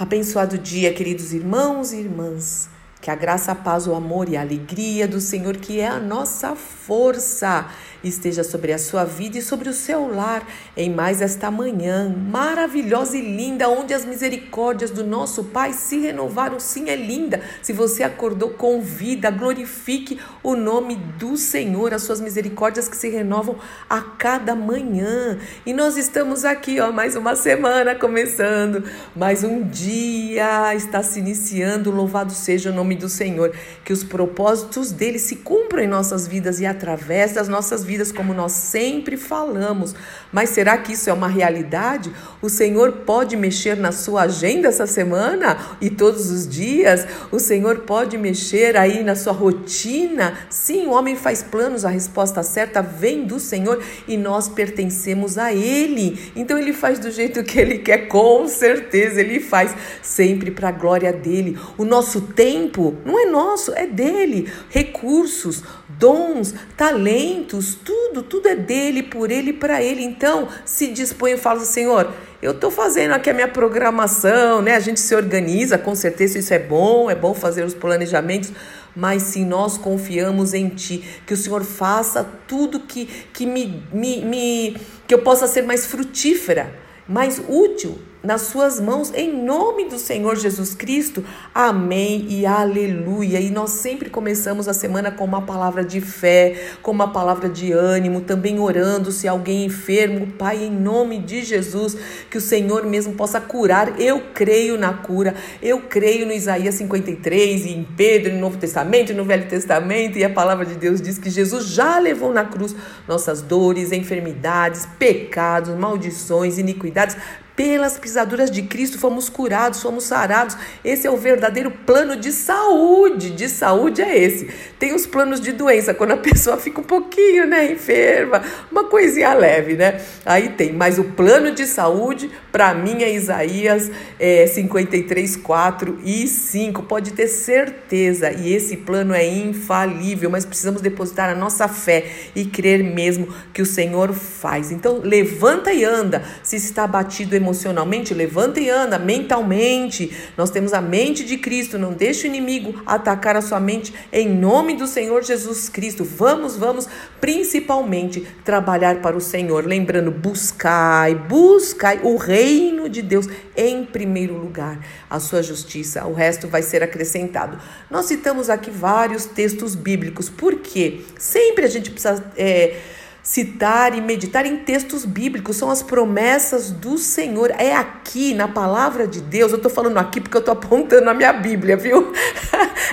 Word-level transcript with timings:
Abençoado 0.00 0.56
dia, 0.56 0.94
queridos 0.94 1.34
irmãos 1.34 1.92
e 1.92 1.98
irmãs. 1.98 2.70
Que 3.02 3.10
a 3.10 3.14
graça, 3.14 3.52
a 3.52 3.54
paz, 3.54 3.86
o 3.86 3.94
amor 3.94 4.30
e 4.30 4.36
a 4.38 4.40
alegria 4.40 5.06
do 5.06 5.20
Senhor, 5.20 5.58
que 5.58 5.78
é 5.78 5.86
a 5.86 6.00
nossa 6.00 6.56
força, 6.56 7.68
esteja 8.02 8.42
sobre 8.42 8.72
a 8.72 8.78
sua 8.78 9.04
vida 9.04 9.38
e 9.38 9.42
sobre 9.42 9.68
o 9.68 9.72
seu 9.72 10.12
lar 10.12 10.46
em 10.76 10.90
mais 10.90 11.20
esta 11.20 11.50
manhã 11.50 12.14
maravilhosa 12.30 13.16
e 13.16 13.20
linda, 13.20 13.68
onde 13.68 13.92
as 13.92 14.04
misericórdias 14.04 14.90
do 14.90 15.04
nosso 15.04 15.44
Pai 15.44 15.72
se 15.72 15.98
renovaram. 15.98 16.58
Sim, 16.58 16.88
é 16.88 16.96
linda. 16.96 17.40
Se 17.62 17.72
você 17.72 18.02
acordou 18.02 18.50
com 18.50 18.80
vida, 18.80 19.30
glorifique 19.30 20.18
o 20.42 20.54
nome 20.56 20.96
do 20.96 21.36
Senhor, 21.36 21.92
as 21.92 22.02
suas 22.02 22.20
misericórdias 22.20 22.88
que 22.88 22.96
se 22.96 23.08
renovam 23.08 23.56
a 23.88 24.00
cada 24.00 24.54
manhã. 24.54 25.38
E 25.66 25.72
nós 25.72 25.96
estamos 25.96 26.44
aqui, 26.44 26.80
ó, 26.80 26.90
mais 26.92 27.16
uma 27.16 27.36
semana 27.36 27.94
começando, 27.94 28.84
mais 29.14 29.44
um 29.44 29.62
dia 29.62 30.74
está 30.74 31.02
se 31.02 31.18
iniciando. 31.18 31.90
Louvado 31.90 32.32
seja 32.32 32.70
o 32.70 32.74
nome 32.74 32.96
do 32.96 33.08
Senhor, 33.08 33.54
que 33.84 33.92
os 33.92 34.02
propósitos 34.04 34.92
dele 34.92 35.18
se 35.18 35.36
cumpram 35.36 35.82
em 35.82 35.88
nossas 35.88 36.26
vidas 36.26 36.60
e 36.60 36.66
através 36.66 37.32
das 37.32 37.48
nossas 37.48 37.84
vidas, 37.84 37.89
como 38.12 38.32
nós 38.32 38.52
sempre 38.52 39.16
falamos. 39.16 39.94
Mas 40.32 40.50
será 40.50 40.78
que 40.78 40.92
isso 40.92 41.10
é 41.10 41.12
uma 41.12 41.28
realidade? 41.28 42.12
O 42.40 42.48
Senhor 42.48 42.92
pode 43.04 43.36
mexer 43.36 43.76
na 43.76 43.92
sua 43.92 44.22
agenda 44.22 44.68
essa 44.68 44.86
semana 44.86 45.58
e 45.80 45.90
todos 45.90 46.30
os 46.30 46.46
dias? 46.46 47.06
O 47.32 47.38
Senhor 47.38 47.80
pode 47.80 48.16
mexer 48.16 48.76
aí 48.76 49.02
na 49.02 49.16
sua 49.16 49.32
rotina? 49.32 50.38
Sim, 50.48 50.86
o 50.86 50.92
homem 50.92 51.16
faz 51.16 51.42
planos, 51.42 51.84
a 51.84 51.88
resposta 51.88 52.42
certa 52.42 52.80
vem 52.80 53.24
do 53.24 53.40
Senhor 53.40 53.82
e 54.06 54.16
nós 54.16 54.48
pertencemos 54.48 55.36
a 55.36 55.52
Ele. 55.52 56.32
Então 56.36 56.56
ele 56.56 56.72
faz 56.72 56.98
do 56.98 57.10
jeito 57.10 57.42
que 57.42 57.58
ele 57.58 57.78
quer, 57.78 58.06
com 58.08 58.46
certeza, 58.46 59.20
ele 59.20 59.40
faz 59.40 59.74
sempre 60.02 60.50
para 60.50 60.68
a 60.68 60.72
glória 60.72 61.12
dele. 61.12 61.58
O 61.76 61.84
nosso 61.84 62.20
tempo 62.20 62.96
não 63.04 63.18
é 63.18 63.26
nosso, 63.26 63.72
é 63.74 63.86
dele. 63.86 64.50
Recursos, 64.68 65.62
dons, 65.98 66.54
talentos, 66.76 67.74
tudo, 67.84 68.22
tudo 68.22 68.48
é 68.48 68.54
dele, 68.54 69.02
por 69.02 69.30
ele 69.30 69.52
para 69.52 69.82
ele. 69.82 70.02
Então, 70.02 70.48
se 70.64 70.88
dispõe 70.88 71.32
e 71.32 71.36
fala, 71.36 71.60
Senhor, 71.60 72.12
eu 72.42 72.52
estou 72.52 72.70
fazendo 72.70 73.12
aqui 73.12 73.30
a 73.30 73.34
minha 73.34 73.48
programação, 73.48 74.62
né? 74.62 74.74
A 74.74 74.80
gente 74.80 75.00
se 75.00 75.14
organiza, 75.14 75.78
com 75.78 75.94
certeza 75.94 76.38
isso 76.38 76.52
é 76.54 76.58
bom, 76.58 77.10
é 77.10 77.14
bom 77.14 77.34
fazer 77.34 77.64
os 77.64 77.74
planejamentos, 77.74 78.52
mas 78.94 79.22
se 79.22 79.44
nós 79.44 79.76
confiamos 79.78 80.54
em 80.54 80.68
Ti, 80.68 81.04
que 81.26 81.34
o 81.34 81.36
Senhor 81.36 81.64
faça 81.64 82.24
tudo 82.46 82.80
que, 82.80 83.06
que, 83.32 83.46
me, 83.46 83.82
me, 83.92 84.22
me, 84.24 84.76
que 85.06 85.14
eu 85.14 85.18
possa 85.20 85.46
ser 85.46 85.62
mais 85.62 85.86
frutífera, 85.86 86.74
mais 87.08 87.40
útil 87.48 87.98
nas 88.22 88.42
suas 88.42 88.78
mãos, 88.78 89.12
em 89.14 89.32
nome 89.32 89.88
do 89.88 89.98
Senhor 89.98 90.36
Jesus 90.36 90.74
Cristo. 90.74 91.24
Amém 91.54 92.26
e 92.28 92.44
aleluia. 92.44 93.40
E 93.40 93.50
nós 93.50 93.70
sempre 93.70 94.10
começamos 94.10 94.68
a 94.68 94.74
semana 94.74 95.10
com 95.10 95.24
uma 95.24 95.42
palavra 95.42 95.82
de 95.82 96.00
fé, 96.00 96.54
com 96.82 96.90
uma 96.90 97.12
palavra 97.12 97.48
de 97.48 97.72
ânimo, 97.72 98.20
também 98.20 98.58
orando 98.58 99.10
se 99.10 99.26
alguém 99.26 99.64
enfermo, 99.64 100.26
Pai, 100.38 100.64
em 100.64 100.70
nome 100.70 101.18
de 101.18 101.42
Jesus, 101.42 101.96
que 102.30 102.36
o 102.36 102.40
Senhor 102.40 102.84
mesmo 102.84 103.14
possa 103.14 103.40
curar. 103.40 103.98
Eu 103.98 104.22
creio 104.34 104.76
na 104.76 104.92
cura, 104.92 105.34
eu 105.62 105.82
creio 105.82 106.26
no 106.26 106.32
Isaías 106.32 106.74
53 106.74 107.64
e 107.64 107.70
em 107.70 107.84
Pedro, 107.96 108.34
no 108.34 108.40
Novo 108.40 108.58
Testamento, 108.58 109.14
no 109.14 109.24
Velho 109.24 109.48
Testamento, 109.48 110.18
e 110.18 110.24
a 110.24 110.30
palavra 110.30 110.66
de 110.66 110.74
Deus 110.74 111.00
diz 111.00 111.18
que 111.18 111.30
Jesus 111.30 111.66
já 111.66 111.98
levou 111.98 112.32
na 112.32 112.44
cruz 112.44 112.76
nossas 113.08 113.40
dores, 113.40 113.92
enfermidades, 113.92 114.86
pecados, 114.98 115.74
maldições, 115.74 116.58
iniquidades 116.58 117.16
pelas 117.60 117.98
pisaduras 117.98 118.50
de 118.50 118.62
Cristo 118.62 118.98
fomos 118.98 119.28
curados, 119.28 119.82
fomos 119.82 120.04
sarados. 120.04 120.56
Esse 120.82 121.06
é 121.06 121.10
o 121.10 121.16
verdadeiro 121.18 121.70
plano 121.70 122.16
de 122.16 122.32
saúde. 122.32 123.28
De 123.32 123.50
saúde 123.50 124.00
é 124.00 124.16
esse. 124.16 124.48
Tem 124.78 124.94
os 124.94 125.06
planos 125.06 125.42
de 125.42 125.52
doença, 125.52 125.92
quando 125.92 126.12
a 126.12 126.16
pessoa 126.30 126.56
fica 126.56 126.80
um 126.80 126.84
pouquinho, 126.84 127.46
né, 127.46 127.70
enferma, 127.70 128.42
uma 128.72 128.84
coisinha 128.84 129.34
leve, 129.34 129.74
né? 129.74 130.00
Aí 130.24 130.48
tem. 130.48 130.72
Mas 130.72 130.98
o 130.98 131.04
plano 131.04 131.52
de 131.52 131.66
saúde, 131.66 132.30
para 132.52 132.74
mim, 132.74 133.02
é 133.02 133.12
Isaías 133.12 133.90
é, 134.18 134.46
53, 134.46 135.36
4 135.36 136.00
e 136.04 136.26
5. 136.26 136.82
Pode 136.82 137.12
ter 137.12 137.28
certeza. 137.28 138.32
E 138.32 138.52
esse 138.52 138.76
plano 138.76 139.14
é 139.14 139.26
infalível, 139.26 140.28
mas 140.28 140.44
precisamos 140.44 140.82
depositar 140.82 141.30
a 141.30 141.34
nossa 141.34 141.68
fé 141.68 142.06
e 142.34 142.44
crer 142.44 142.82
mesmo 142.82 143.28
que 143.52 143.62
o 143.62 143.66
Senhor 143.66 144.12
faz. 144.12 144.72
Então, 144.72 145.00
levanta 145.02 145.72
e 145.72 145.84
anda. 145.84 146.24
Se 146.42 146.56
está 146.56 146.84
abatido 146.84 147.36
emocionalmente, 147.36 148.12
levanta 148.12 148.60
e 148.60 148.68
anda 148.68 148.98
mentalmente. 148.98 150.10
Nós 150.36 150.50
temos 150.50 150.72
a 150.72 150.80
mente 150.80 151.24
de 151.24 151.36
Cristo, 151.36 151.78
não 151.78 151.92
deixe 151.92 152.26
o 152.26 152.28
inimigo 152.28 152.82
atacar 152.84 153.36
a 153.36 153.42
sua 153.42 153.60
mente 153.60 153.94
em 154.12 154.28
nome 154.28 154.74
do 154.74 154.86
Senhor 154.86 155.22
Jesus 155.22 155.68
Cristo. 155.68 156.04
Vamos, 156.04 156.56
vamos 156.56 156.88
principalmente 157.20 158.26
trabalhar 158.44 159.00
para 159.00 159.16
o 159.16 159.20
Senhor, 159.20 159.66
lembrando, 159.66 160.10
buscai, 160.10 161.14
buscai 161.14 162.00
o 162.02 162.16
reino 162.40 162.88
de 162.88 163.02
Deus 163.02 163.26
em 163.56 163.84
primeiro 163.84 164.34
lugar, 164.34 164.78
a 165.08 165.20
sua 165.20 165.42
justiça, 165.42 166.06
o 166.06 166.14
resto 166.14 166.48
vai 166.48 166.62
ser 166.62 166.82
acrescentado. 166.82 167.58
Nós 167.90 168.06
citamos 168.06 168.48
aqui 168.48 168.70
vários 168.70 169.26
textos 169.26 169.74
bíblicos, 169.74 170.28
porque 170.30 171.02
sempre 171.18 171.64
a 171.64 171.68
gente 171.68 171.90
precisa 171.90 172.24
é, 172.36 172.76
citar 173.22 173.96
e 173.96 174.00
meditar 174.00 174.46
em 174.46 174.58
textos 174.58 175.04
bíblicos, 175.04 175.56
são 175.56 175.70
as 175.70 175.82
promessas 175.82 176.70
do 176.70 176.96
Senhor. 176.98 177.50
É 177.58 177.74
aqui 177.74 178.34
na 178.34 178.48
palavra 178.48 179.06
de 179.06 179.20
Deus. 179.20 179.52
Eu 179.52 179.56
estou 179.56 179.70
falando 179.70 179.98
aqui 179.98 180.20
porque 180.20 180.36
eu 180.36 180.40
estou 180.40 180.52
apontando 180.52 181.08
a 181.10 181.14
minha 181.14 181.32
Bíblia, 181.32 181.76
viu? 181.76 182.12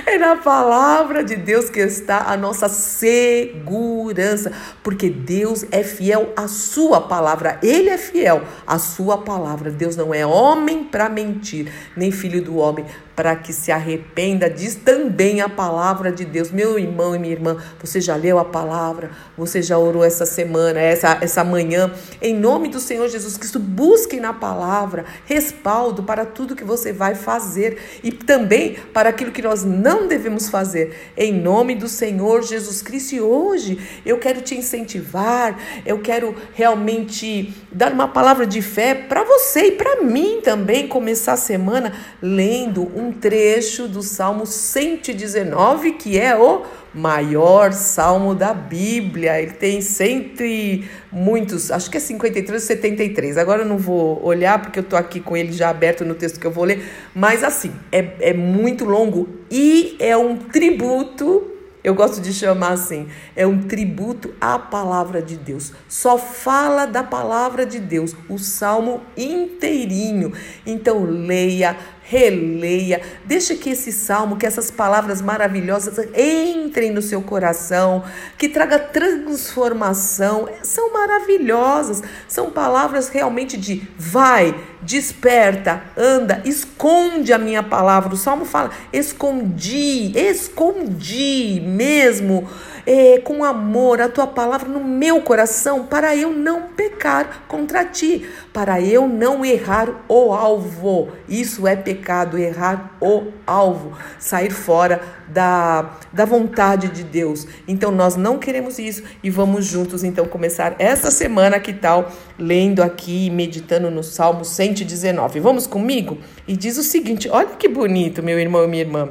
É 0.06 0.16
na 0.16 0.36
palavra 0.36 1.22
de 1.22 1.36
Deus 1.36 1.68
que 1.68 1.80
está 1.80 2.30
a 2.30 2.36
nossa 2.36 2.66
segurança, 2.68 4.50
porque 4.82 5.10
Deus 5.10 5.66
é 5.70 5.82
fiel 5.82 6.32
à 6.34 6.48
sua 6.48 7.00
palavra. 7.00 7.58
Ele 7.62 7.90
é 7.90 7.98
fiel 7.98 8.42
à 8.66 8.78
sua 8.78 9.18
palavra. 9.18 9.70
Deus 9.70 9.96
não 9.96 10.14
é 10.14 10.24
homem 10.24 10.84
para 10.84 11.10
mentir, 11.10 11.70
nem 11.94 12.10
filho 12.10 12.40
do 12.42 12.56
homem 12.56 12.86
para 13.18 13.34
que 13.34 13.52
se 13.52 13.72
arrependa, 13.72 14.48
diz 14.48 14.76
também 14.76 15.40
a 15.40 15.48
palavra 15.48 16.12
de 16.12 16.24
Deus. 16.24 16.52
Meu 16.52 16.78
irmão 16.78 17.16
e 17.16 17.18
minha 17.18 17.32
irmã, 17.32 17.56
você 17.80 18.00
já 18.00 18.14
leu 18.14 18.38
a 18.38 18.44
palavra? 18.44 19.10
Você 19.36 19.60
já 19.60 19.76
orou 19.76 20.04
essa 20.04 20.24
semana, 20.24 20.78
essa, 20.78 21.18
essa 21.20 21.42
manhã? 21.42 21.92
Em 22.22 22.32
nome 22.32 22.68
do 22.68 22.78
Senhor 22.78 23.08
Jesus 23.08 23.36
Cristo, 23.36 23.58
busque 23.58 24.20
na 24.20 24.32
palavra 24.32 25.04
respaldo 25.24 26.04
para 26.04 26.24
tudo 26.24 26.54
que 26.54 26.62
você 26.62 26.92
vai 26.92 27.16
fazer 27.16 28.00
e 28.04 28.12
também 28.12 28.76
para 28.94 29.08
aquilo 29.08 29.32
que 29.32 29.42
nós 29.42 29.64
não 29.64 30.06
devemos 30.06 30.48
fazer. 30.48 31.12
Em 31.16 31.32
nome 31.32 31.74
do 31.74 31.88
Senhor 31.88 32.44
Jesus 32.44 32.82
Cristo. 32.82 33.16
E 33.16 33.20
hoje 33.20 33.80
eu 34.06 34.18
quero 34.18 34.42
te 34.42 34.54
incentivar, 34.54 35.58
eu 35.84 35.98
quero 35.98 36.36
realmente 36.54 37.52
dar 37.72 37.92
uma 37.92 38.06
palavra 38.06 38.46
de 38.46 38.62
fé 38.62 38.94
para 38.94 39.24
você 39.24 39.62
e 39.62 39.72
para 39.72 40.02
mim 40.02 40.40
também 40.40 40.86
começar 40.86 41.32
a 41.32 41.36
semana 41.36 41.92
lendo 42.22 42.82
um 42.96 43.07
um 43.08 43.12
trecho 43.12 43.88
do 43.88 44.02
Salmo 44.02 44.44
119, 44.44 45.92
que 45.92 46.18
é 46.18 46.36
o 46.36 46.62
maior 46.92 47.72
salmo 47.72 48.34
da 48.34 48.52
Bíblia. 48.52 49.40
Ele 49.40 49.52
tem 49.52 49.80
cento 49.80 50.42
e 50.42 50.86
muitos, 51.10 51.70
acho 51.70 51.90
que 51.90 51.96
é 51.96 52.00
53 52.00 52.62
ou 52.62 52.66
73. 52.66 53.38
Agora 53.38 53.62
eu 53.62 53.66
não 53.66 53.78
vou 53.78 54.22
olhar 54.22 54.60
porque 54.60 54.78
eu 54.78 54.82
estou 54.82 54.98
aqui 54.98 55.20
com 55.20 55.36
ele 55.36 55.52
já 55.52 55.70
aberto 55.70 56.04
no 56.04 56.14
texto 56.14 56.38
que 56.38 56.46
eu 56.46 56.50
vou 56.50 56.64
ler, 56.64 56.84
mas 57.14 57.42
assim, 57.42 57.72
é, 57.90 58.12
é 58.20 58.34
muito 58.34 58.84
longo 58.84 59.28
e 59.50 59.96
é 59.98 60.16
um 60.16 60.36
tributo 60.36 61.54
eu 61.82 61.94
gosto 61.94 62.20
de 62.20 62.34
chamar 62.34 62.72
assim, 62.72 63.08
é 63.36 63.46
um 63.46 63.62
tributo 63.62 64.34
à 64.40 64.58
palavra 64.58 65.22
de 65.22 65.36
Deus. 65.36 65.72
Só 65.88 66.18
fala 66.18 66.84
da 66.84 67.02
palavra 67.02 67.64
de 67.64 67.78
Deus, 67.78 68.14
o 68.28 68.36
salmo 68.36 69.00
inteirinho. 69.16 70.32
Então 70.66 71.04
leia, 71.04 71.78
releia, 72.08 73.02
deixa 73.26 73.54
que 73.54 73.68
esse 73.68 73.92
salmo, 73.92 74.38
que 74.38 74.46
essas 74.46 74.70
palavras 74.70 75.20
maravilhosas 75.20 75.98
entrem 76.16 76.90
no 76.90 77.02
seu 77.02 77.20
coração, 77.20 78.02
que 78.38 78.48
traga 78.48 78.78
transformação. 78.78 80.48
São 80.62 80.90
maravilhosas, 80.90 82.02
são 82.26 82.50
palavras 82.50 83.10
realmente 83.10 83.58
de 83.58 83.86
vai, 83.98 84.54
desperta, 84.82 85.82
anda, 85.96 86.42
esconde 86.44 87.32
a 87.32 87.38
minha 87.38 87.62
palavra. 87.62 88.14
O 88.14 88.16
salmo 88.16 88.44
fala: 88.44 88.70
escondi, 88.92 90.12
escondi 90.16 91.62
mesmo 91.64 92.48
é, 92.88 93.18
com 93.18 93.44
amor 93.44 94.00
a 94.00 94.08
tua 94.08 94.26
palavra 94.26 94.66
no 94.66 94.82
meu 94.82 95.20
coração, 95.20 95.84
para 95.84 96.16
eu 96.16 96.32
não 96.32 96.62
pecar 96.68 97.42
contra 97.46 97.84
ti, 97.84 98.26
para 98.50 98.80
eu 98.80 99.06
não 99.06 99.44
errar 99.44 99.90
o 100.08 100.32
alvo. 100.32 101.10
Isso 101.28 101.66
é 101.66 101.76
pecado, 101.76 102.38
errar 102.38 102.96
o 102.98 103.24
alvo, 103.46 103.92
sair 104.18 104.50
fora 104.50 105.02
da, 105.28 105.98
da 106.10 106.24
vontade 106.24 106.88
de 106.88 107.04
Deus. 107.04 107.46
Então 107.66 107.90
nós 107.90 108.16
não 108.16 108.38
queremos 108.38 108.78
isso 108.78 109.02
e 109.22 109.28
vamos 109.28 109.66
juntos 109.66 110.02
então 110.02 110.24
começar 110.24 110.74
essa 110.78 111.10
semana 111.10 111.60
que 111.60 111.74
tal 111.74 112.10
lendo 112.38 112.82
aqui 112.82 113.28
meditando 113.28 113.90
no 113.90 114.02
Salmo 114.02 114.46
119. 114.68 115.40
Vamos 115.40 115.66
comigo? 115.66 116.18
E 116.46 116.56
diz 116.56 116.78
o 116.78 116.82
seguinte: 116.82 117.28
olha 117.28 117.56
que 117.56 117.68
bonito, 117.68 118.22
meu 118.22 118.38
irmão 118.38 118.64
e 118.64 118.68
minha 118.68 118.82
irmã. 118.82 119.10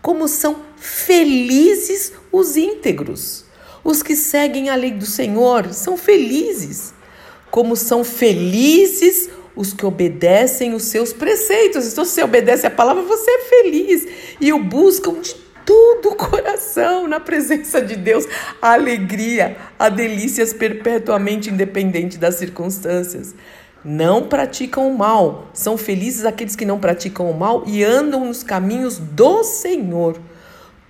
Como 0.00 0.28
são 0.28 0.60
felizes 0.76 2.12
os 2.30 2.56
íntegros. 2.56 3.44
Os 3.82 4.02
que 4.02 4.16
seguem 4.16 4.70
a 4.70 4.74
lei 4.74 4.92
do 4.92 5.06
Senhor 5.06 5.72
são 5.72 5.96
felizes. 5.96 6.94
Como 7.50 7.76
são 7.76 8.02
felizes 8.02 9.30
os 9.56 9.72
que 9.72 9.86
obedecem 9.86 10.74
os 10.74 10.84
seus 10.84 11.12
preceitos. 11.12 11.92
Então, 11.92 12.04
se 12.04 12.12
você 12.12 12.22
obedece 12.22 12.66
a 12.66 12.70
palavra, 12.70 13.02
você 13.02 13.30
é 13.30 13.38
feliz. 13.40 14.06
E 14.40 14.52
o 14.52 14.62
buscam 14.62 15.20
de 15.20 15.34
todo 15.64 16.10
o 16.10 16.16
coração 16.16 17.06
na 17.08 17.20
presença 17.20 17.80
de 17.80 17.96
Deus, 17.96 18.26
a 18.60 18.72
alegria, 18.74 19.56
a 19.78 19.88
delícias 19.88 20.52
perpetuamente 20.52 21.50
independente 21.50 22.18
das 22.18 22.36
circunstâncias. 22.36 23.34
Não 23.84 24.28
praticam 24.28 24.88
o 24.88 24.96
mal, 24.96 25.48
são 25.52 25.76
felizes 25.76 26.24
aqueles 26.24 26.56
que 26.56 26.64
não 26.64 26.78
praticam 26.78 27.30
o 27.30 27.38
mal 27.38 27.64
e 27.66 27.84
andam 27.84 28.24
nos 28.24 28.42
caminhos 28.42 28.98
do 28.98 29.44
Senhor. 29.44 30.18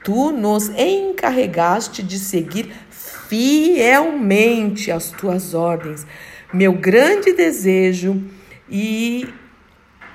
Tu 0.05 0.31
nos 0.31 0.69
encarregaste 0.79 2.03
de 2.03 2.19
seguir 2.19 2.71
fielmente 2.91 4.93
as 4.93 5.11
tuas 5.11 5.55
ordens. 5.55 6.07
Meu 6.53 6.73
grande 6.73 7.33
desejo 7.33 8.23
e 8.71 9.27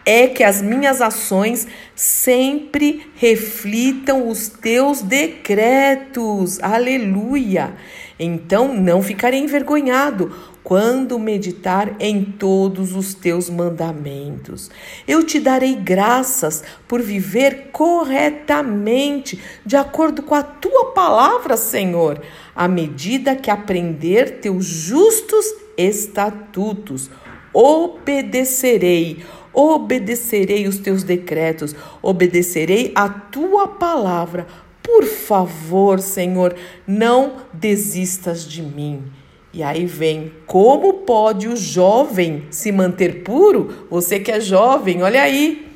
é 0.05 0.27
que 0.27 0.43
as 0.43 0.61
minhas 0.61 1.01
ações 1.01 1.67
sempre 1.93 3.11
reflitam 3.15 4.29
os 4.29 4.47
teus 4.47 5.01
decretos. 5.01 6.59
Aleluia! 6.61 7.75
Então 8.19 8.73
não 8.73 9.03
ficarei 9.03 9.39
envergonhado 9.39 10.33
quando 10.63 11.17
meditar 11.17 11.95
em 11.99 12.23
todos 12.23 12.95
os 12.95 13.13
teus 13.13 13.49
mandamentos. 13.49 14.69
Eu 15.07 15.23
te 15.23 15.39
darei 15.39 15.75
graças 15.75 16.63
por 16.87 17.01
viver 17.01 17.69
corretamente, 17.71 19.39
de 19.65 19.75
acordo 19.75 20.21
com 20.23 20.35
a 20.35 20.43
tua 20.43 20.91
palavra, 20.91 21.57
Senhor, 21.57 22.21
à 22.55 22.67
medida 22.67 23.35
que 23.35 23.49
aprender 23.49 24.39
teus 24.39 24.65
justos 24.65 25.45
estatutos. 25.77 27.09
Obedecerei 27.51 29.23
obedecerei 29.51 30.67
os 30.67 30.77
teus 30.77 31.03
decretos, 31.03 31.75
obedecerei 32.01 32.91
a 32.95 33.09
tua 33.09 33.67
palavra. 33.67 34.47
Por 34.81 35.05
favor, 35.05 35.99
Senhor, 35.99 36.55
não 36.87 37.37
desistas 37.53 38.47
de 38.47 38.61
mim. 38.61 39.03
E 39.51 39.63
aí 39.63 39.85
vem, 39.85 40.31
como 40.45 40.93
pode 40.99 41.47
o 41.47 41.57
jovem 41.57 42.43
se 42.51 42.71
manter 42.71 43.23
puro? 43.23 43.87
Você 43.89 44.19
que 44.19 44.31
é 44.31 44.39
jovem, 44.39 45.01
olha 45.01 45.23
aí, 45.23 45.67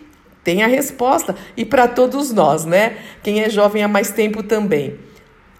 tem 0.43 0.61
a 0.61 0.67
resposta. 0.67 1.35
E 1.57 1.65
para 1.65 1.87
todos 1.87 2.31
nós, 2.31 2.65
né? 2.65 2.97
Quem 3.23 3.41
é 3.41 3.49
jovem 3.49 3.83
há 3.83 3.87
mais 3.87 4.11
tempo 4.11 4.43
também. 4.43 4.99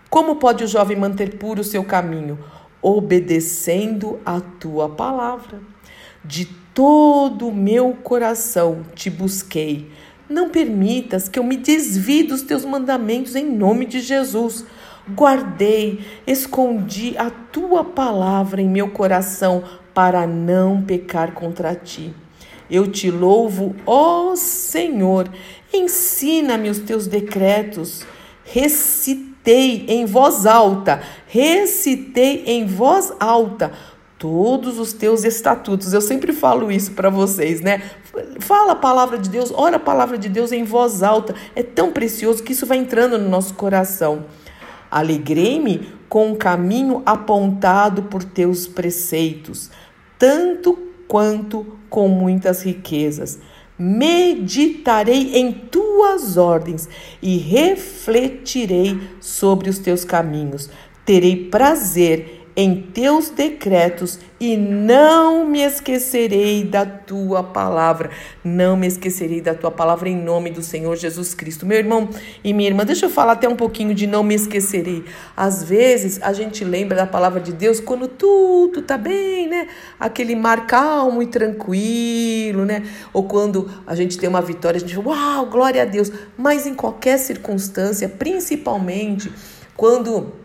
Como 0.10 0.36
pode 0.36 0.64
o 0.64 0.68
jovem 0.68 0.96
manter 0.96 1.38
puro 1.38 1.62
o 1.62 1.64
seu 1.64 1.84
caminho? 1.84 2.38
Obedecendo 2.82 4.20
a 4.24 4.40
tua 4.40 4.90
palavra. 4.90 5.60
De 6.24 6.46
todo 6.74 7.48
o 7.48 7.56
meu 7.56 7.98
coração 8.04 8.84
te 8.94 9.10
busquei. 9.10 9.90
Não 10.30 10.50
permitas 10.50 11.28
que 11.28 11.40
eu 11.40 11.44
me 11.44 11.58
desvie 11.58 12.24
dos 12.24 12.44
teus 12.44 12.64
mandamentos 12.64 13.36
em 13.36 13.46
nome 13.46 13.86
de 13.86 14.02
Jesus. 14.02 14.66
Guardei, 15.10 16.00
escondi 16.26 17.18
a 17.18 17.30
tua 17.30 17.84
palavra 17.84 18.62
em 18.62 18.70
meu 18.70 18.90
coração 18.90 19.64
para 19.94 20.26
não 20.26 20.82
pecar 20.82 21.34
contra 21.34 21.76
ti. 21.76 22.14
Eu 22.70 22.88
te 22.88 23.12
louvo, 23.12 23.76
ó 23.86 24.34
Senhor, 24.36 25.30
ensina-me 25.74 26.70
os 26.70 26.80
teus 26.80 27.06
decretos. 27.06 28.06
Recitei 28.46 29.86
em 29.90 30.06
voz 30.06 30.46
alta, 30.46 31.02
recitei 31.28 32.46
em 32.48 32.66
voz 32.66 33.12
alta 33.20 33.72
todos 34.18 34.80
os 34.80 34.94
teus 34.94 35.26
estatutos. 35.26 35.92
Eu 35.92 36.00
sempre 36.00 36.32
falo 36.32 36.72
isso 36.72 36.94
para 36.94 37.10
vocês, 37.10 37.60
né? 37.60 37.82
Fala 38.40 38.72
a 38.72 38.76
palavra 38.76 39.18
de 39.18 39.30
Deus, 39.30 39.52
ora 39.54 39.76
a 39.76 39.80
palavra 39.80 40.18
de 40.18 40.30
Deus 40.30 40.54
em 40.54 40.64
voz 40.64 41.04
alta. 41.04 41.36
É 41.54 41.62
tão 41.62 41.92
precioso 41.92 42.42
que 42.42 42.54
isso 42.54 42.66
vai 42.66 42.78
entrando 42.78 43.18
no 43.18 43.28
nosso 43.28 43.54
coração. 43.56 44.24
Alegrei-me 44.94 45.88
com 46.08 46.32
o 46.32 46.36
caminho 46.36 47.02
apontado 47.04 48.04
por 48.04 48.24
teus 48.24 48.68
preceitos, 48.68 49.72
tanto 50.20 50.78
quanto 51.08 51.66
com 51.90 52.08
muitas 52.08 52.62
riquezas. 52.62 53.40
Meditarei 53.76 55.36
em 55.36 55.52
tuas 55.52 56.38
ordens 56.38 56.88
e 57.20 57.38
refletirei 57.38 59.02
sobre 59.20 59.72
os 59.72 59.80
teus 59.80 60.06
caminhos. 60.06 60.70
Terei 61.04 61.50
prazer 61.50 62.43
em 62.56 62.82
teus 62.82 63.30
decretos 63.30 64.20
e 64.40 64.56
não 64.58 65.46
me 65.46 65.62
esquecerei 65.62 66.64
da 66.64 66.86
tua 66.86 67.42
palavra. 67.42 68.12
Não 68.44 68.76
me 68.78 68.86
esquecerei 68.86 69.42
da 69.42 69.56
tua 69.56 69.72
palavra 69.72 70.10
em 70.10 70.16
nome 70.16 70.52
do 70.52 70.62
Senhor 70.62 70.96
Jesus 70.96 71.34
Cristo. 71.34 71.66
Meu 71.66 71.78
irmão 71.78 72.10
e 72.44 72.54
minha 72.54 72.70
irmã, 72.70 72.86
deixa 72.86 73.06
eu 73.06 73.10
falar 73.10 73.34
até 73.34 73.48
um 73.48 73.56
pouquinho 73.56 73.96
de 73.96 74.06
não 74.06 74.22
me 74.22 74.36
esquecerei. 74.36 75.06
Às 75.36 75.64
vezes 75.64 76.22
a 76.22 76.34
gente 76.34 76.64
lembra 76.64 76.98
da 76.98 77.08
palavra 77.08 77.40
de 77.40 77.54
Deus 77.54 77.80
quando 77.80 78.08
tudo 78.08 78.82
tá 78.82 78.98
bem, 78.98 79.48
né? 79.48 79.68
Aquele 80.00 80.36
mar 80.36 80.68
calmo 80.68 81.24
e 81.24 81.28
tranquilo, 81.28 82.66
né? 82.66 82.84
Ou 83.14 83.24
quando 83.24 83.72
a 83.88 83.96
gente 83.96 84.18
tem 84.18 84.30
uma 84.30 84.42
vitória, 84.42 84.78
a 84.78 84.80
gente 84.80 84.94
fala, 84.94 85.08
uau, 85.08 85.46
glória 85.48 85.82
a 85.82 85.86
Deus. 85.86 86.12
Mas 86.38 86.68
em 86.68 86.76
qualquer 86.76 87.18
circunstância, 87.18 88.08
principalmente 88.10 89.32
quando 89.76 90.43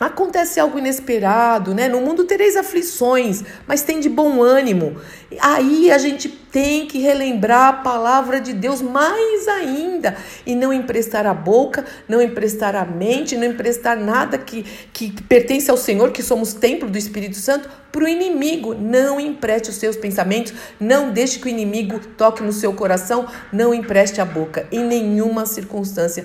Acontece 0.00 0.58
algo 0.58 0.78
inesperado, 0.78 1.74
né? 1.74 1.86
No 1.86 2.00
mundo 2.00 2.24
tereis 2.24 2.56
aflições, 2.56 3.44
mas 3.66 3.82
tem 3.82 4.00
de 4.00 4.08
bom 4.08 4.42
ânimo. 4.42 4.96
Aí 5.38 5.90
a 5.90 5.98
gente 5.98 6.26
tem 6.26 6.86
que 6.86 6.98
relembrar 6.98 7.68
a 7.68 7.72
palavra 7.74 8.40
de 8.40 8.54
Deus 8.54 8.80
mais 8.80 9.46
ainda 9.46 10.16
e 10.46 10.54
não 10.54 10.72
emprestar 10.72 11.26
a 11.26 11.34
boca, 11.34 11.84
não 12.08 12.22
emprestar 12.22 12.74
a 12.74 12.86
mente, 12.86 13.36
não 13.36 13.44
emprestar 13.44 13.94
nada 13.98 14.38
que, 14.38 14.62
que, 14.90 15.10
que 15.10 15.22
pertence 15.22 15.70
ao 15.70 15.76
Senhor, 15.76 16.12
que 16.12 16.22
somos 16.22 16.54
templo 16.54 16.88
do 16.88 16.96
Espírito 16.96 17.36
Santo, 17.36 17.68
para 17.92 18.04
o 18.04 18.08
inimigo. 18.08 18.74
Não 18.74 19.20
empreste 19.20 19.68
os 19.68 19.76
seus 19.76 19.96
pensamentos, 19.96 20.54
não 20.80 21.12
deixe 21.12 21.38
que 21.38 21.44
o 21.44 21.50
inimigo 21.50 22.00
toque 22.16 22.42
no 22.42 22.54
seu 22.54 22.72
coração, 22.72 23.28
não 23.52 23.74
empreste 23.74 24.18
a 24.18 24.24
boca 24.24 24.66
em 24.72 24.82
nenhuma 24.82 25.44
circunstância 25.44 26.24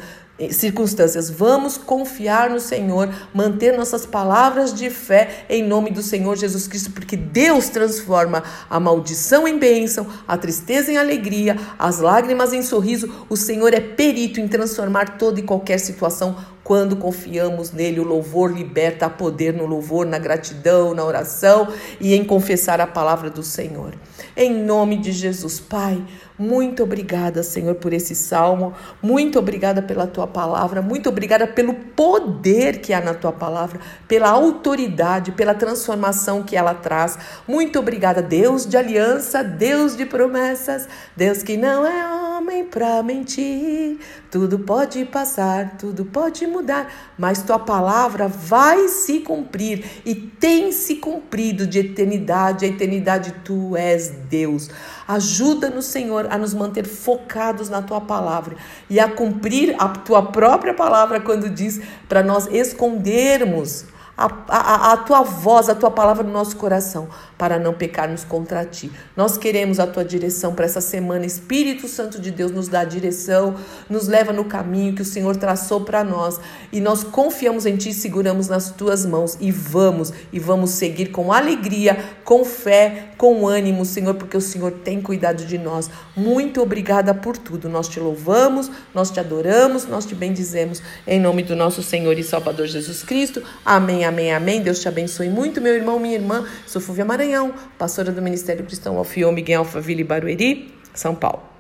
circunstâncias. 0.51 1.30
Vamos 1.30 1.77
confiar 1.77 2.50
no 2.50 2.60
Senhor, 2.60 3.10
manter 3.34 3.77
nossas 3.77 4.06
palavras 4.06 4.74
de 4.74 4.89
fé 4.89 5.46
em 5.50 5.63
nome 5.63 5.92
do 5.92 6.01
Senhor 6.01 6.36
Jesus 6.36 6.68
Cristo, 6.68 6.92
porque 6.92 7.15
Deus 7.15 7.70
transforma 7.70 8.44
a 8.70 8.80
maldição 8.80 9.48
em 9.48 9.58
bênção, 9.58 10.08
a 10.27 10.38
tristeza 10.38 10.92
em 10.92 10.98
alegria, 10.98 11.58
as 11.80 12.00
lágrimas 12.00 12.54
em 12.54 12.62
sorriso. 12.62 13.25
O 13.30 13.38
Senhor 13.38 13.74
é 13.74 13.80
perito 13.80 14.39
em 14.39 14.48
transformar 14.48 15.18
toda 15.18 15.39
e 15.39 15.44
qualquer 15.44 15.80
situação 15.80 16.36
quando 16.63 16.96
confiamos 16.96 17.72
nele. 17.72 18.00
O 18.00 18.04
louvor 18.04 18.51
liberta, 18.51 19.06
a 19.06 19.10
poder 19.10 19.54
no 19.54 19.65
louvor, 19.65 20.06
na 20.06 20.18
gratidão, 20.18 20.94
na 20.94 21.06
oração 21.06 21.72
e 22.01 22.13
em 22.13 22.25
confessar 22.25 22.82
a 22.82 22.88
palavra 22.88 23.30
do 23.30 23.44
Senhor. 23.44 23.94
Em 24.38 24.54
nome 24.54 24.98
de 24.98 25.13
Jesus, 25.13 25.62
Pai, 25.62 26.04
muito 26.38 26.84
obrigada, 26.84 27.42
Senhor, 27.42 27.75
por 27.75 27.94
esse 27.94 28.13
salmo. 28.13 28.74
Muito 29.01 29.39
obrigada 29.39 29.82
pela 29.82 30.06
tua 30.06 30.27
palavra. 30.27 30.82
Muito 30.82 31.08
obrigada 31.08 31.48
pelo 31.48 31.74
poder 31.74 32.80
que 32.82 32.92
há 32.92 33.00
na 33.00 33.13
tua 33.13 33.32
palavra, 33.32 33.80
pela 34.08 34.30
autoridade, 34.30 35.32
pela 35.32 35.54
transformação 35.54 36.44
que 36.44 36.58
ela 36.58 36.74
traz. 36.74 37.18
Muito 37.48 37.80
obrigada, 37.80 38.22
Deus 38.22 38.65
de 38.65 38.75
aliança, 38.75 39.42
Deus 39.42 39.96
de 39.96 40.06
promessas, 40.06 40.89
Deus 41.15 41.42
que 41.42 41.56
não 41.56 41.86
é 41.86 42.06
homem 42.06 42.35
para 42.75 43.02
mentir. 43.04 43.98
Tudo 44.30 44.60
pode 44.60 45.06
passar, 45.06 45.78
tudo 45.78 46.06
pode 46.06 46.46
mudar, 46.46 46.92
mas 47.18 47.42
tua 47.42 47.58
palavra 47.58 48.28
vai 48.28 48.88
se 48.88 49.20
cumprir 49.20 49.86
e 50.06 50.14
tem 50.14 50.72
se 50.72 50.98
cumprido 50.98 51.66
de 51.66 51.80
eternidade 51.80 52.66
a 52.66 52.68
eternidade. 52.68 53.36
Tu 53.44 53.75
és 53.75 54.10
Deus. 54.30 54.70
Ajuda-nos, 55.08 55.86
Senhor, 55.86 56.28
a 56.30 56.38
nos 56.38 56.54
manter 56.54 56.86
focados 56.86 57.70
na 57.70 57.82
tua 57.82 58.02
palavra 58.02 58.56
e 58.90 59.00
a 59.00 59.10
cumprir 59.10 59.75
a 59.80 59.88
tua 59.90 60.24
própria 60.32 60.74
palavra 60.74 61.22
quando 61.22 61.50
diz 61.50 61.80
para 62.10 62.22
nós 62.22 62.48
escondermos 62.52 63.86
a, 64.17 64.31
a, 64.48 64.93
a, 64.93 64.98
tua 64.98 65.24
voz, 65.24 65.67
a 65.67 65.75
tua 65.75 65.91
palavra 65.91 66.24
no 66.24 66.31
nosso 66.31 66.55
coração, 66.55 67.10
para 67.38 67.60
não 67.60 67.74
pecarmos 67.74 68.24
contra 68.24 68.63
ti. 68.63 68.89
Nós 69.15 69.38
queremos 69.38 69.77
a 69.79 69.86
tua 69.86 70.05
direção 70.05 70.55
para 70.55 70.65
essa 70.65 70.79
semana. 70.79 71.25
Espírito 71.25 71.88
Santo 71.88 72.19
de 72.19 72.31
Deus 72.31 72.51
nos 72.51 72.69
dá 72.69 72.81
a 72.81 72.86
direção, 72.86 73.55
nos 73.89 74.07
leva 74.07 74.31
no 74.31 74.45
caminho 74.45 74.95
que 74.95 75.01
o 75.01 75.05
Senhor 75.05 75.36
traçou 75.36 75.81
para 75.81 76.03
nós. 76.03 76.39
E 76.72 76.79
nós 76.79 77.03
confiamos 77.03 77.65
em 77.65 77.75
ti, 77.75 77.93
seguramos 77.93 78.48
nas 78.48 78.69
tuas 78.72 79.05
mãos 79.05 79.38
e 79.41 79.51
vamos, 79.51 80.13
e 80.31 80.39
vamos 80.39 80.72
seguir 80.72 81.07
com 81.07 81.34
alegria, 81.34 81.98
com 82.24 82.45
fé, 82.45 83.10
com 83.17 83.45
ânimo, 83.45 83.84
Senhor, 83.84 84.13
porque 84.15 84.38
o 84.38 84.41
Senhor 84.41 84.72
tem 84.72 85.01
cuidado 85.01 85.45
de 85.45 85.57
nós. 85.57 85.89
Muito 86.15 86.62
obrigada 86.62 87.13
por 87.13 87.38
tudo. 87.38 87.67
Nós 87.67 87.89
te 87.89 88.00
louvamos, 88.00 88.72
nós 88.93 89.12
te 89.12 89.19
adoramos, 89.19 89.86
nós 89.86 90.05
te 90.05 90.15
bendizemos. 90.15 90.81
Em 91.05 91.19
nome 91.19 91.43
do 91.43 91.55
nosso 91.55 91.84
Senhor 91.84 92.17
e 92.17 92.24
Salvador 92.24 92.67
Jesus 92.67 93.03
Cristo. 93.03 93.43
Amém 93.65 94.05
amém, 94.06 94.34
amém. 94.34 94.62
Deus 94.62 94.80
te 94.80 94.88
abençoe 94.88 95.30
muito, 95.30 95.60
meu 95.60 95.74
irmão, 95.74 96.00
minha 96.00 96.16
irmã. 96.16 96.46
Sou 96.66 96.82
Fúvia 96.82 97.04
Maranhão, 97.04 97.54
pastora 97.78 98.12
do 98.12 98.22
Ministério 98.22 98.66
Cristão 98.66 98.98
Alfio 98.98 99.32
Miguel 99.32 99.62
Alphaville 99.62 100.04
Barueri, 100.04 100.74
São 100.94 101.16
Paulo. 101.16 101.55